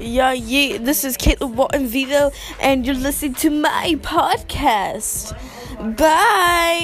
Yeah, 0.00 0.32
yeah. 0.32 0.78
This 0.78 1.04
is 1.04 1.16
Caitlin 1.16 1.54
Walton 1.54 1.86
Vito, 1.86 2.30
and 2.60 2.84
you're 2.86 2.94
listening 2.94 3.34
to 3.34 3.50
my 3.50 3.96
podcast. 4.00 5.32
Bye. 5.96 6.81